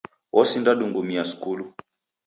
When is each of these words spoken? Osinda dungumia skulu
Osinda 0.39 0.75
dungumia 0.79 1.23
skulu 1.25 1.73